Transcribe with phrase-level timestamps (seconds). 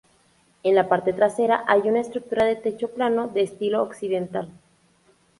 [0.63, 4.49] En la parte trasera hay una estructura de techo plano de estilo occidental.